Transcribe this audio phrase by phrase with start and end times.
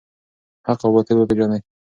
[0.67, 1.59] حق او باطل وپیژنئ.